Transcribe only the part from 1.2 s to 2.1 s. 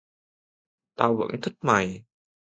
thích mày